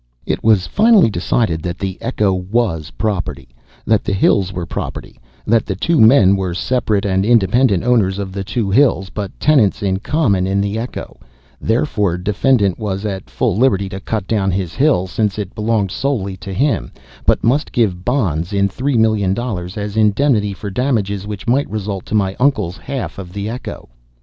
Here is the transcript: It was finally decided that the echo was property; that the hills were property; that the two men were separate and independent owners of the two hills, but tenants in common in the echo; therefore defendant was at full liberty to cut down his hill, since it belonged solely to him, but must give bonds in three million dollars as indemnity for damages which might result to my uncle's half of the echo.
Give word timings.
It 0.25 0.43
was 0.43 0.65
finally 0.65 1.11
decided 1.11 1.61
that 1.61 1.77
the 1.77 1.99
echo 2.01 2.33
was 2.33 2.89
property; 2.97 3.49
that 3.85 4.03
the 4.03 4.13
hills 4.13 4.51
were 4.51 4.65
property; 4.65 5.19
that 5.45 5.67
the 5.67 5.75
two 5.75 6.01
men 6.01 6.35
were 6.35 6.55
separate 6.55 7.05
and 7.05 7.23
independent 7.23 7.83
owners 7.83 8.17
of 8.17 8.31
the 8.33 8.43
two 8.43 8.71
hills, 8.71 9.11
but 9.11 9.39
tenants 9.39 9.83
in 9.83 9.97
common 9.99 10.47
in 10.47 10.59
the 10.59 10.79
echo; 10.79 11.19
therefore 11.61 12.17
defendant 12.17 12.79
was 12.79 13.05
at 13.05 13.29
full 13.29 13.55
liberty 13.55 13.89
to 13.89 13.99
cut 13.99 14.25
down 14.25 14.49
his 14.49 14.73
hill, 14.73 15.05
since 15.05 15.37
it 15.37 15.53
belonged 15.53 15.91
solely 15.91 16.35
to 16.37 16.51
him, 16.51 16.91
but 17.27 17.43
must 17.43 17.71
give 17.71 18.03
bonds 18.03 18.53
in 18.53 18.67
three 18.67 18.97
million 18.97 19.35
dollars 19.35 19.77
as 19.77 19.95
indemnity 19.95 20.51
for 20.51 20.71
damages 20.71 21.27
which 21.27 21.47
might 21.47 21.69
result 21.69 22.07
to 22.07 22.15
my 22.15 22.35
uncle's 22.39 22.77
half 22.77 23.19
of 23.19 23.33
the 23.33 23.47
echo. 23.47 23.87